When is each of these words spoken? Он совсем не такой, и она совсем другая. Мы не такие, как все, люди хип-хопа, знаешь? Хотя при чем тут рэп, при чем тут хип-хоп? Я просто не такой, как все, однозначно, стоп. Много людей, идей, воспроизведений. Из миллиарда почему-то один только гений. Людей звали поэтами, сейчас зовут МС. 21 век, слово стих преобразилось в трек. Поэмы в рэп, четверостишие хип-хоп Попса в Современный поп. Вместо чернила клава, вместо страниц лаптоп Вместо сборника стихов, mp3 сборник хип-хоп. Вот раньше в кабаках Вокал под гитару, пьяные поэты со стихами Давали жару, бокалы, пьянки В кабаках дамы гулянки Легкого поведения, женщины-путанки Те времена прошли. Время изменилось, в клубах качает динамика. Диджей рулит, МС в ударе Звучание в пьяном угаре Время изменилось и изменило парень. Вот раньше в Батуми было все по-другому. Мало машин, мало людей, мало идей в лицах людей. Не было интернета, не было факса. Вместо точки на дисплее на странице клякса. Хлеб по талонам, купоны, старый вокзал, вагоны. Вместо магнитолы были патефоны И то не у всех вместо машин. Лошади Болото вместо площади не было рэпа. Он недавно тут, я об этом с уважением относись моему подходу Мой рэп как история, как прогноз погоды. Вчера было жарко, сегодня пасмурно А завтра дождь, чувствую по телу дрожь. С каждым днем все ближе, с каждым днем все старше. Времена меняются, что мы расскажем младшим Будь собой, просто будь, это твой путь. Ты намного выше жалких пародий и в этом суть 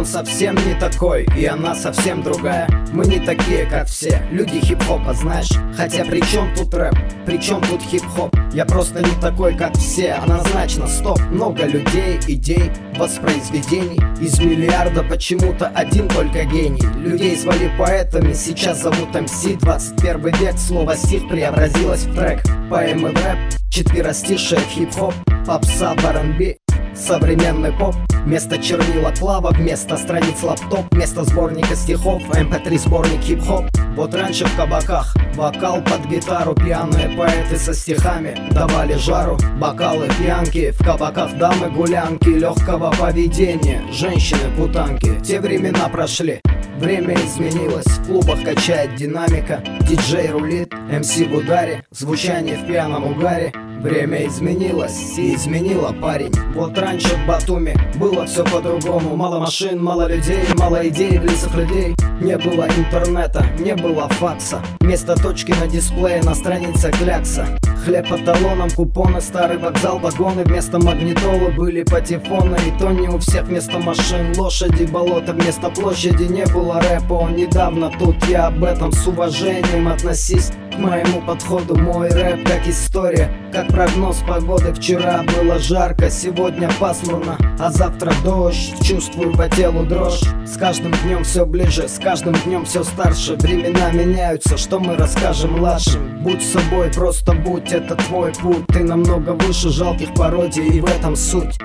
Он 0.00 0.06
совсем 0.06 0.54
не 0.54 0.72
такой, 0.80 1.26
и 1.36 1.44
она 1.44 1.74
совсем 1.74 2.22
другая. 2.22 2.66
Мы 2.90 3.04
не 3.04 3.20
такие, 3.20 3.66
как 3.66 3.86
все, 3.86 4.26
люди 4.30 4.58
хип-хопа, 4.58 5.12
знаешь? 5.12 5.50
Хотя 5.76 6.06
при 6.06 6.22
чем 6.22 6.54
тут 6.56 6.72
рэп, 6.72 6.94
при 7.26 7.36
чем 7.36 7.60
тут 7.60 7.82
хип-хоп? 7.82 8.34
Я 8.54 8.64
просто 8.64 9.00
не 9.00 9.20
такой, 9.20 9.54
как 9.54 9.76
все, 9.76 10.14
однозначно, 10.14 10.86
стоп. 10.86 11.20
Много 11.30 11.66
людей, 11.66 12.18
идей, 12.26 12.72
воспроизведений. 12.96 14.00
Из 14.22 14.40
миллиарда 14.40 15.02
почему-то 15.02 15.66
один 15.66 16.08
только 16.08 16.44
гений. 16.44 16.86
Людей 16.96 17.36
звали 17.36 17.70
поэтами, 17.78 18.32
сейчас 18.32 18.80
зовут 18.80 19.14
МС. 19.14 19.44
21 19.60 20.34
век, 20.38 20.56
слово 20.56 20.96
стих 20.96 21.28
преобразилось 21.28 22.04
в 22.04 22.16
трек. 22.16 22.40
Поэмы 22.70 23.10
в 23.10 23.16
рэп, 23.16 23.38
четверостишие 23.68 24.60
хип-хоп 24.60 25.12
Попса 25.46 25.94
в 25.94 26.58
Современный 26.94 27.72
поп. 27.72 27.94
Вместо 28.24 28.58
чернила 28.58 29.12
клава, 29.18 29.50
вместо 29.50 29.96
страниц 29.96 30.42
лаптоп 30.42 30.86
Вместо 30.90 31.24
сборника 31.24 31.74
стихов, 31.74 32.22
mp3 32.30 32.78
сборник 32.78 33.20
хип-хоп. 33.22 33.64
Вот 33.96 34.14
раньше 34.14 34.44
в 34.44 34.56
кабаках 34.56 35.16
Вокал 35.34 35.82
под 35.82 36.06
гитару, 36.06 36.54
пьяные 36.54 37.16
поэты 37.16 37.56
со 37.56 37.72
стихами 37.72 38.36
Давали 38.50 38.94
жару, 38.94 39.38
бокалы, 39.58 40.08
пьянки 40.18 40.72
В 40.72 40.84
кабаках 40.84 41.36
дамы 41.38 41.70
гулянки 41.70 42.28
Легкого 42.28 42.90
поведения, 42.92 43.82
женщины-путанки 43.92 45.20
Те 45.24 45.40
времена 45.40 45.88
прошли. 45.88 46.40
Время 46.78 47.14
изменилось, 47.14 47.86
в 47.86 48.06
клубах 48.06 48.42
качает 48.42 48.94
динамика. 48.96 49.62
Диджей 49.82 50.30
рулит, 50.30 50.72
МС 50.72 51.16
в 51.16 51.34
ударе 51.34 51.84
Звучание 51.90 52.56
в 52.56 52.66
пьяном 52.66 53.04
угаре 53.04 53.52
Время 53.80 54.26
изменилось 54.26 55.16
и 55.16 55.34
изменило 55.34 55.94
парень. 56.02 56.34
Вот 56.54 56.76
раньше 56.76 57.08
в 57.16 57.26
Батуми 57.26 57.74
было 57.96 58.26
все 58.26 58.44
по-другому. 58.44 59.16
Мало 59.16 59.38
машин, 59.38 59.82
мало 59.82 60.06
людей, 60.06 60.42
мало 60.58 60.86
идей 60.86 61.18
в 61.18 61.24
лицах 61.24 61.54
людей. 61.54 61.94
Не 62.20 62.36
было 62.36 62.68
интернета, 62.76 63.46
не 63.58 63.74
было 63.74 64.06
факса. 64.10 64.60
Вместо 64.80 65.16
точки 65.16 65.52
на 65.58 65.66
дисплее 65.66 66.22
на 66.22 66.34
странице 66.34 66.92
клякса. 66.92 67.46
Хлеб 67.82 68.06
по 68.10 68.18
талонам, 68.18 68.68
купоны, 68.68 69.22
старый 69.22 69.56
вокзал, 69.56 69.98
вагоны. 69.98 70.44
Вместо 70.44 70.78
магнитолы 70.78 71.50
были 71.50 71.82
патефоны 71.82 72.58
И 72.68 72.78
то 72.78 72.90
не 72.90 73.08
у 73.08 73.16
всех 73.16 73.44
вместо 73.44 73.78
машин. 73.78 74.34
Лошади 74.36 74.84
Болото 74.84 75.32
вместо 75.32 75.70
площади 75.70 76.24
не 76.24 76.44
было 76.52 76.82
рэпа. 76.82 77.14
Он 77.14 77.34
недавно 77.34 77.90
тут, 77.98 78.22
я 78.26 78.48
об 78.48 78.62
этом 78.62 78.92
с 78.92 79.06
уважением 79.06 79.88
относись 79.88 80.50
моему 80.80 81.20
подходу 81.22 81.76
Мой 81.76 82.08
рэп 82.08 82.46
как 82.46 82.66
история, 82.66 83.30
как 83.52 83.68
прогноз 83.68 84.22
погоды. 84.26 84.72
Вчера 84.72 85.22
было 85.22 85.58
жарко, 85.58 86.10
сегодня 86.10 86.68
пасмурно 86.80 87.36
А 87.58 87.70
завтра 87.70 88.12
дождь, 88.24 88.74
чувствую 88.82 89.36
по 89.36 89.48
телу 89.48 89.84
дрожь. 89.84 90.22
С 90.46 90.56
каждым 90.56 90.92
днем 91.04 91.24
все 91.24 91.46
ближе, 91.46 91.88
с 91.88 91.98
каждым 91.98 92.34
днем 92.44 92.64
все 92.64 92.82
старше. 92.82 93.34
Времена 93.34 93.90
меняются, 93.92 94.56
что 94.56 94.80
мы 94.80 94.96
расскажем 94.96 95.58
младшим 95.58 96.22
Будь 96.22 96.42
собой, 96.42 96.90
просто 96.92 97.32
будь, 97.32 97.72
это 97.72 97.94
твой 97.94 98.32
путь. 98.32 98.66
Ты 98.68 98.84
намного 98.84 99.30
выше 99.30 99.70
жалких 99.70 100.14
пародий 100.14 100.66
и 100.66 100.80
в 100.80 100.84
этом 100.84 101.16
суть 101.16 101.58